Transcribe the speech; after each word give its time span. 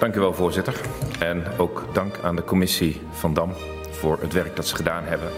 Dank 0.00 0.14
u 0.14 0.20
wel, 0.20 0.34
voorzitter. 0.34 0.80
En 1.18 1.44
ook 1.58 1.84
dank 1.92 2.18
aan 2.22 2.36
de 2.36 2.44
commissie 2.44 3.00
van 3.10 3.34
Dam 3.34 3.52
voor 3.90 4.18
het 4.20 4.32
werk 4.32 4.56
dat 4.56 4.66
ze 4.66 4.76
gedaan 4.76 5.04
hebben. 5.04 5.30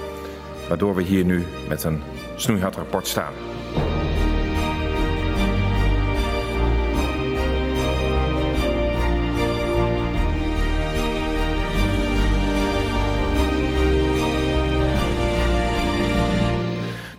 Waardoor 0.68 0.94
we 0.94 1.02
hier 1.02 1.24
nu 1.24 1.44
met 1.68 1.84
een 1.84 2.02
snoeihard 2.36 2.76
rapport 2.76 3.06
staan. 3.06 3.32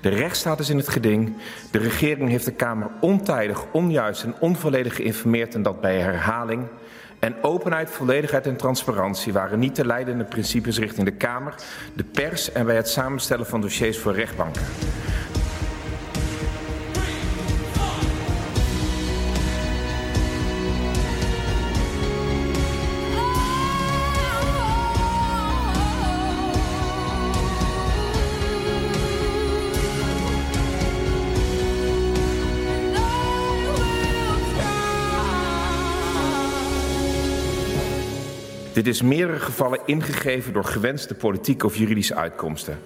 De 0.01 0.09
rechtsstaat 0.09 0.59
is 0.59 0.69
in 0.69 0.77
het 0.77 0.89
geding. 0.89 1.35
De 1.71 1.77
regering 1.77 2.29
heeft 2.29 2.45
de 2.45 2.53
Kamer 2.53 2.89
ontijdig, 3.01 3.65
onjuist 3.71 4.23
en 4.23 4.35
onvolledig 4.39 4.95
geïnformeerd 4.95 5.55
en 5.55 5.61
dat 5.61 5.81
bij 5.81 5.99
herhaling. 5.99 6.67
En 7.23 7.43
openheid, 7.43 7.89
volledigheid 7.89 8.47
en 8.47 8.55
transparantie 8.55 9.33
waren 9.33 9.59
niet 9.59 9.75
de 9.75 9.85
leidende 9.85 10.23
principes 10.23 10.79
richting 10.79 11.05
de 11.05 11.11
Kamer, 11.11 11.55
de 11.93 12.03
pers 12.03 12.51
en 12.51 12.65
bij 12.65 12.75
het 12.75 12.89
samenstellen 12.89 13.45
van 13.45 13.61
dossiers 13.61 13.99
voor 13.99 14.13
rechtbanken. 14.13 14.61
Dit 38.73 38.87
is 38.87 39.01
meerdere 39.01 39.39
gevallen 39.39 39.79
ingegeven 39.85 40.53
door 40.53 40.65
gewenste 40.65 41.15
politieke 41.15 41.65
of 41.65 41.75
juridische 41.75 42.15
uitkomsten. 42.15 42.79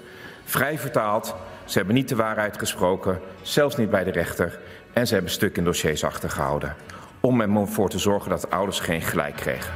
Vrij 0.44 0.80
vertaald, 0.80 1.36
ze 1.66 1.78
hebben 1.78 1.96
niet 1.96 2.10
de 2.10 2.16
waarheid 2.16 2.58
gesproken, 2.58 3.20
zelfs 3.42 3.76
niet 3.76 3.90
bij 3.90 4.04
de 4.04 4.12
rechter, 4.12 4.60
en 4.94 5.08
ze 5.08 5.14
hebben 5.14 5.32
stuk 5.32 5.58
in 5.58 5.64
dossiers 5.64 6.04
achtergehouden. 6.04 6.76
Om 7.20 7.42
ervoor 7.42 7.90
te 7.90 8.00
zorgen 8.00 8.30
dat 8.30 8.42
de 8.42 8.50
ouders 8.50 8.80
geen 8.80 9.02
gelijk 9.02 9.36
kregen. 9.36 9.74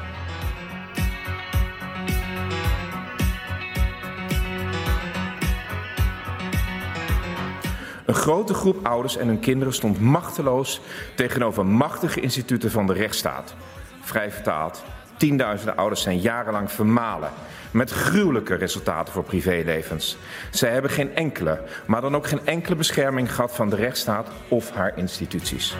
Een 8.06 8.14
grote 8.14 8.54
groep 8.54 8.86
ouders 8.86 9.18
en 9.18 9.28
hun 9.28 9.40
kinderen 9.40 9.74
stond 9.74 10.00
machteloos 10.00 10.82
tegenover 11.16 11.66
machtige 11.66 12.22
instituten 12.22 12.72
van 12.72 12.88
de 12.88 12.94
rechtsstaat. 12.94 13.56
Vrij 14.02 14.32
vertaald, 14.32 14.84
Tienduizenden 15.22 15.78
ouders 15.78 16.02
zijn 16.02 16.20
jarenlang 16.20 16.72
vermalen. 16.72 17.30
Met 17.72 17.92
gruwelijke 17.92 18.56
resultaten 18.56 19.14
voor 19.14 19.24
privélevens. 19.24 20.18
Zij 20.52 20.72
hebben 20.72 20.92
geen 20.92 21.16
enkele, 21.16 21.62
maar 21.86 22.02
dan 22.02 22.16
ook 22.16 22.28
geen 22.28 22.46
enkele 22.46 22.76
bescherming 22.76 23.36
gehad 23.36 23.56
van 23.56 23.70
de 23.70 23.76
rechtsstaat 23.76 24.28
of 24.48 24.72
haar 24.72 24.98
instituties. 24.98 25.76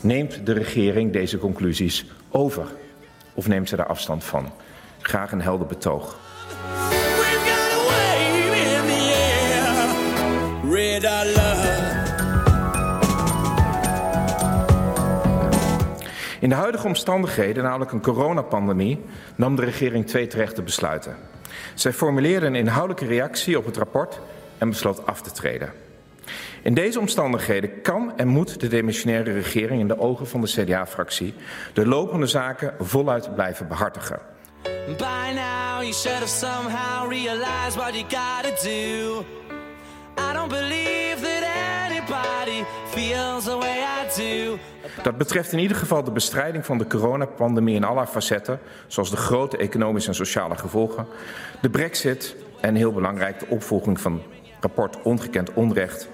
Neemt 0.00 0.46
de 0.46 0.52
regering 0.52 1.12
deze 1.12 1.38
conclusies 1.38 2.06
over? 2.30 2.66
Of 3.34 3.48
neemt 3.48 3.68
ze 3.68 3.76
daar 3.76 3.86
afstand 3.86 4.24
van? 4.24 4.52
Graag 5.00 5.32
een 5.32 5.42
helder 5.42 5.66
betoog. 5.66 6.27
In 16.40 16.48
de 16.48 16.54
huidige 16.54 16.86
omstandigheden, 16.86 17.64
namelijk 17.64 17.92
een 17.92 18.02
coronapandemie, 18.02 19.04
nam 19.36 19.56
de 19.56 19.64
regering 19.64 20.06
twee 20.06 20.26
terechte 20.26 20.62
besluiten. 20.62 21.16
Zij 21.74 21.92
formuleerde 21.92 22.46
een 22.46 22.54
inhoudelijke 22.54 23.06
reactie 23.06 23.58
op 23.58 23.64
het 23.64 23.76
rapport 23.76 24.20
en 24.58 24.68
besloot 24.68 25.06
af 25.06 25.22
te 25.22 25.32
treden. 25.32 25.72
In 26.62 26.74
deze 26.74 27.00
omstandigheden 27.00 27.82
kan 27.82 28.12
en 28.16 28.28
moet 28.28 28.60
de 28.60 28.68
demissionaire 28.68 29.32
regering 29.32 29.80
in 29.80 29.88
de 29.88 29.98
ogen 29.98 30.28
van 30.28 30.40
de 30.40 30.46
CDA-fractie 30.46 31.34
de 31.72 31.86
lopende 31.86 32.26
zaken 32.26 32.74
voluit 32.78 33.34
blijven 33.34 33.68
behartigen. 33.68 34.18
By 34.96 35.32
now 35.34 35.80
you 35.80 35.92
should 35.92 36.18
have 36.18 36.28
somehow 36.28 37.10
realized 37.10 37.76
what 37.76 37.94
you 37.94 38.04
gotta 38.08 38.50
do. 38.62 39.24
Dat 45.02 45.18
betreft 45.18 45.52
in 45.52 45.58
ieder 45.58 45.76
geval 45.76 46.04
de 46.04 46.10
bestrijding 46.10 46.66
van 46.66 46.78
de 46.78 46.86
coronapandemie 46.86 47.74
in 47.74 47.84
alle 47.84 48.06
facetten, 48.06 48.60
zoals 48.86 49.10
de 49.10 49.16
grote 49.16 49.56
economische 49.56 50.08
en 50.08 50.14
sociale 50.14 50.56
gevolgen, 50.56 51.06
de 51.60 51.70
brexit 51.70 52.36
en 52.60 52.74
heel 52.74 52.92
belangrijk 52.92 53.38
de 53.38 53.46
opvolging 53.48 54.00
van 54.00 54.22
rapport 54.60 55.02
Ongekend 55.02 55.52
Onrecht 55.52 56.08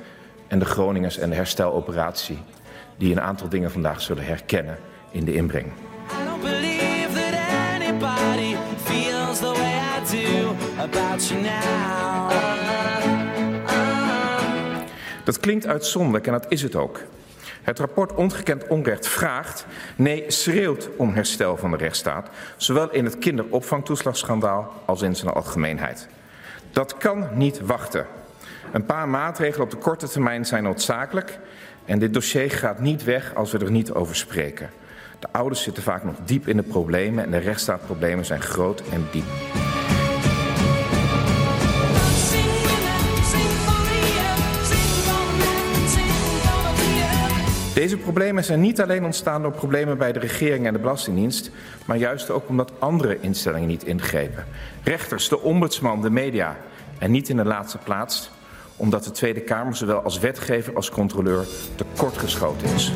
en 0.49 0.59
de 0.59 0.65
Groningers 0.65 1.19
en 1.19 1.31
de 1.31 1.37
hersteloperatie, 1.37 2.39
die 2.97 3.13
een 3.13 3.21
aantal 3.21 3.49
dingen 3.49 3.71
vandaag 3.71 4.01
zullen 4.01 4.25
herkennen 4.25 4.79
in 5.11 5.25
de 5.25 5.35
inbreng. 5.35 5.73
Dat 15.25 15.41
klinkt 15.41 15.67
uitzonderlijk 15.67 16.27
en 16.27 16.33
dat 16.33 16.47
is 16.49 16.63
het 16.63 16.77
ook. 16.77 17.01
Het 17.63 17.79
rapport 17.79 18.15
Ongekend 18.15 18.67
Onrecht 18.67 19.09
vraagt, 19.09 19.67
nee 19.97 20.25
schreeuwt 20.27 20.89
om 20.97 21.15
herstel 21.15 21.57
van 21.57 21.71
de 21.71 21.77
rechtsstaat, 21.77 22.29
zowel 22.57 22.91
in 22.91 23.05
het 23.05 23.19
kinderopvangtoeslagschandaal 23.19 24.73
als 24.85 25.03
in 25.03 25.17
zijn 25.17 25.33
algemeenheid. 25.35 26.09
Dat 26.71 26.97
kan 26.97 27.29
niet 27.33 27.61
wachten. 27.61 28.07
Een 28.73 28.87
paar 28.87 29.09
maatregelen 29.09 29.65
op 29.65 29.71
de 29.71 29.77
korte 29.77 30.09
termijn 30.09 30.45
zijn 30.45 30.63
noodzakelijk 30.63 31.39
en 31.85 31.99
dit 31.99 32.15
dossier 32.15 32.51
gaat 32.51 32.81
niet 32.81 33.05
weg 33.05 33.35
als 33.35 33.53
we 33.53 33.59
er 33.59 33.71
niet 33.71 33.93
over 33.93 34.17
spreken. 34.17 34.71
De 35.19 35.29
ouders 35.33 35.63
zitten 35.63 35.83
vaak 35.83 36.05
nog 36.05 36.15
diep 36.25 36.49
in 36.49 36.57
de 36.57 36.63
problemen 36.63 37.25
en 37.25 37.31
de 37.31 37.39
rechtsstaatproblemen 37.39 38.25
zijn 38.25 38.43
groot 38.43 38.83
en 38.93 39.07
diep. 39.13 39.64
Deze 47.85 47.97
problemen 47.97 48.45
zijn 48.45 48.61
niet 48.61 48.81
alleen 48.81 49.05
ontstaan 49.05 49.43
door 49.43 49.53
problemen 49.53 49.99
bij 49.99 50.13
de 50.13 50.19
regering 50.19 50.67
en 50.67 50.73
de 50.73 50.79
Belastingdienst, 50.79 51.51
maar 51.87 51.97
juist 51.97 52.31
ook 52.31 52.49
omdat 52.49 52.73
andere 52.79 53.21
instellingen 53.21 53.69
niet 53.69 53.85
ingrepen. 53.85 54.45
Rechters, 54.85 55.29
de 55.29 55.41
ombudsman, 55.41 56.03
de 56.03 56.11
media 56.11 56.57
en 56.99 57.11
niet 57.11 57.29
in 57.29 57.37
de 57.37 57.45
laatste 57.45 57.79
plaats 57.79 58.31
omdat 58.77 59.05
de 59.05 59.11
Tweede 59.11 59.41
Kamer 59.41 59.77
zowel 59.77 60.01
als 60.01 60.19
wetgever 60.19 60.75
als 60.75 60.91
controleur 60.91 61.47
tekortgeschoten 61.77 62.69
is. 62.75 62.93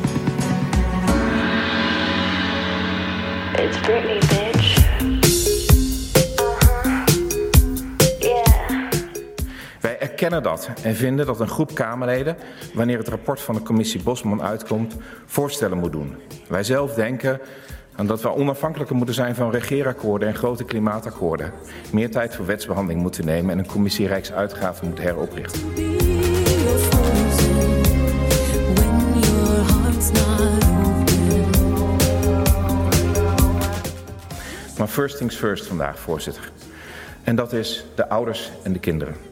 Erkennen 10.21 10.51
dat 10.51 10.69
en 10.83 10.95
vinden 10.95 11.25
dat 11.25 11.39
een 11.39 11.47
groep 11.47 11.73
Kamerleden, 11.73 12.37
wanneer 12.73 12.97
het 12.97 13.07
rapport 13.07 13.41
van 13.41 13.55
de 13.55 13.61
commissie 13.61 14.03
Bosman 14.03 14.41
uitkomt, 14.41 14.95
voorstellen 15.25 15.77
moet 15.77 15.91
doen. 15.91 16.15
Wij 16.47 16.63
zelf 16.63 16.93
denken 16.93 17.39
dat 18.05 18.21
we 18.21 18.33
onafhankelijker 18.33 18.95
moeten 18.95 19.15
zijn 19.15 19.35
van 19.35 19.51
regeerakkoorden 19.51 20.27
en 20.27 20.35
grote 20.35 20.63
klimaatakkoorden. 20.63 21.51
Meer 21.91 22.11
tijd 22.11 22.35
voor 22.35 22.45
wetsbehandeling 22.45 23.01
moeten 23.01 23.25
nemen 23.25 23.51
en 23.51 23.57
een 23.57 23.67
commissie 23.67 24.07
Rijksuitgaven 24.07 24.87
moet 24.87 24.99
heroprichten. 24.99 25.61
Maar 34.77 34.87
first 34.87 35.17
things 35.17 35.35
first 35.35 35.65
vandaag, 35.65 35.99
voorzitter. 35.99 36.51
En 37.23 37.35
dat 37.35 37.53
is 37.53 37.85
de 37.95 38.09
ouders 38.09 38.51
en 38.63 38.73
de 38.73 38.79
kinderen. 38.79 39.28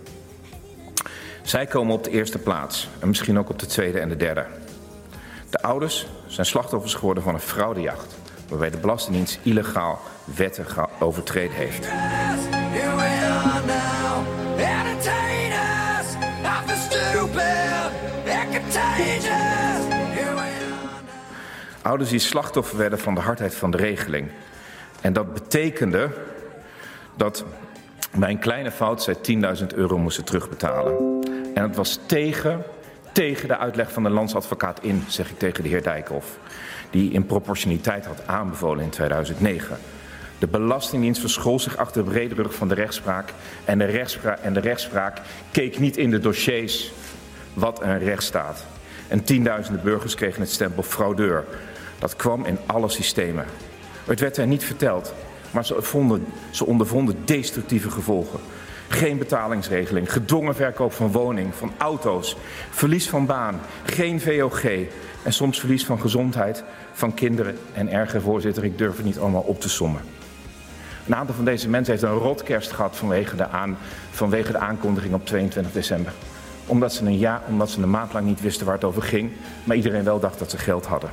Zij 1.47 1.65
komen 1.65 1.93
op 1.93 2.03
de 2.03 2.09
eerste 2.09 2.37
plaats 2.37 2.87
en 2.99 3.07
misschien 3.07 3.39
ook 3.39 3.49
op 3.49 3.59
de 3.59 3.65
tweede 3.65 3.99
en 3.99 4.09
de 4.09 4.15
derde. 4.15 4.45
De 5.49 5.61
ouders 5.61 6.07
zijn 6.25 6.45
slachtoffers 6.45 6.93
geworden 6.93 7.23
van 7.23 7.33
een 7.33 7.39
fraudejacht, 7.39 8.15
waarbij 8.49 8.69
de 8.69 8.77
Belastingdienst 8.77 9.39
illegaal 9.43 10.01
wetten 10.23 10.65
overtreden 10.99 11.55
heeft. 11.55 11.87
Ouders 21.81 22.09
die 22.09 22.19
slachtoffer 22.19 22.77
werden 22.77 22.99
van 22.99 23.15
de 23.15 23.21
hardheid 23.21 23.55
van 23.55 23.71
de 23.71 23.77
regeling. 23.77 24.31
En 25.01 25.13
dat 25.13 25.33
betekende 25.33 26.09
dat 27.15 27.45
bij 28.19 28.29
een 28.29 28.39
kleine 28.39 28.71
fout 28.71 29.03
zij 29.03 29.15
10.000 29.59 29.65
euro 29.75 29.97
moesten 29.97 30.25
terugbetalen. 30.25 30.93
En 31.53 31.63
het 31.63 31.75
was 31.75 31.99
tegen, 32.05 32.63
tegen 33.11 33.47
de 33.47 33.57
uitleg 33.57 33.91
van 33.91 34.03
de 34.03 34.09
landsadvocaat 34.09 34.79
in, 34.83 35.03
zeg 35.07 35.29
ik 35.29 35.39
tegen 35.39 35.63
de 35.63 35.69
heer 35.69 35.83
Dijkhoff, 35.83 36.37
die 36.89 37.11
in 37.11 37.25
proportionaliteit 37.25 38.05
had 38.05 38.27
aanbevolen 38.27 38.83
in 38.83 38.89
2009. 38.89 39.77
De 40.39 40.47
Belastingdienst 40.47 41.21
verschool 41.21 41.59
zich 41.59 41.77
achter 41.77 42.03
de 42.03 42.09
brede 42.09 42.35
rug 42.35 42.53
van 42.53 42.67
de 42.67 42.73
rechtspraak 42.73 43.33
en 43.65 43.77
de 43.77 43.85
rechtspraak, 43.85 44.39
en 44.39 44.53
de 44.53 44.59
rechtspraak 44.59 45.21
keek 45.51 45.79
niet 45.79 45.97
in 45.97 46.09
de 46.09 46.19
dossiers 46.19 46.91
wat 47.53 47.81
een 47.81 47.99
rechtsstaat. 47.99 48.65
En 49.07 49.23
tienduizenden 49.23 49.83
burgers 49.83 50.15
kregen 50.15 50.41
het 50.41 50.51
stempel 50.51 50.83
fraudeur. 50.83 51.45
Dat 51.99 52.15
kwam 52.15 52.45
in 52.45 52.57
alle 52.65 52.89
systemen. 52.89 53.45
Het 54.05 54.19
werd 54.19 54.35
hen 54.35 54.49
niet 54.49 54.63
verteld, 54.63 55.13
maar 55.51 55.65
ze, 55.65 55.81
vonden, 55.81 56.25
ze 56.49 56.65
ondervonden 56.65 57.15
destructieve 57.25 57.91
gevolgen. 57.91 58.39
Geen 58.87 59.17
betalingsregeling, 59.17 60.11
gedwongen 60.11 60.55
verkoop 60.55 60.93
van 60.93 61.11
woning, 61.11 61.55
van 61.55 61.71
auto's, 61.77 62.37
verlies 62.69 63.09
van 63.09 63.25
baan, 63.25 63.59
geen 63.83 64.21
VOG 64.21 64.63
en 65.23 65.33
soms 65.33 65.59
verlies 65.59 65.85
van 65.85 65.99
gezondheid 65.99 66.63
van 66.93 67.13
kinderen 67.13 67.57
en 67.73 67.89
erger, 67.89 68.21
voorzitter, 68.21 68.63
ik 68.63 68.77
durf 68.77 68.95
het 68.95 69.05
niet 69.05 69.19
allemaal 69.19 69.41
op 69.41 69.61
te 69.61 69.69
sommen. 69.69 70.01
Een 71.07 71.15
aantal 71.15 71.35
van 71.35 71.45
deze 71.45 71.69
mensen 71.69 71.93
heeft 71.93 72.05
een 72.05 72.17
rotkerst 72.17 72.71
gehad 72.71 72.95
vanwege 72.95 73.35
de, 73.35 73.47
aan, 73.47 73.77
vanwege 74.11 74.51
de 74.51 74.57
aankondiging 74.57 75.13
op 75.13 75.25
22 75.25 75.73
december. 75.73 76.13
Omdat 76.65 76.93
ze, 76.93 77.05
een 77.05 77.17
jaar, 77.17 77.41
omdat 77.47 77.69
ze 77.69 77.81
een 77.81 77.89
maand 77.89 78.13
lang 78.13 78.25
niet 78.25 78.41
wisten 78.41 78.65
waar 78.65 78.75
het 78.75 78.83
over 78.83 79.01
ging, 79.01 79.31
maar 79.63 79.75
iedereen 79.75 80.03
wel 80.03 80.19
dacht 80.19 80.39
dat 80.39 80.51
ze 80.51 80.57
geld 80.57 80.85
hadden. 80.85 81.09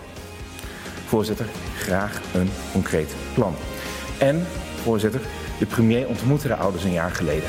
Voorzitter, 1.07 1.47
graag 1.79 2.21
een 2.35 2.51
concreet 2.73 3.15
plan. 3.35 3.55
En, 4.19 4.47
voorzitter, 4.83 5.21
de 5.59 5.67
premier 5.67 6.09
ontmoette 6.09 6.49
de 6.49 6.55
ouders 6.57 6.85
een 6.85 6.93
jaar 6.93 7.11
geleden. 7.11 7.49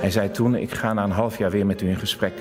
Hij 0.00 0.10
zei 0.10 0.30
toen, 0.30 0.54
ik 0.54 0.74
ga 0.74 0.92
na 0.92 1.04
een 1.04 1.10
half 1.10 1.38
jaar 1.38 1.50
weer 1.50 1.66
met 1.66 1.82
u 1.82 1.88
in 1.88 1.96
gesprek. 1.96 2.32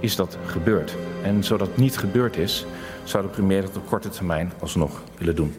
Is 0.00 0.16
dat 0.16 0.38
gebeurd? 0.46 0.96
En 1.22 1.44
zodat 1.44 1.76
niet 1.76 1.96
gebeurd 1.96 2.36
is, 2.36 2.66
zou 3.04 3.22
de 3.22 3.28
premier 3.28 3.62
dat 3.62 3.76
op 3.76 3.86
korte 3.86 4.08
termijn 4.08 4.52
alsnog 4.58 5.02
willen 5.18 5.36
doen. 5.36 5.54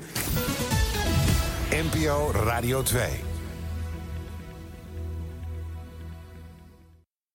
NPO 1.70 2.32
Radio 2.32 2.82
2. 2.82 3.29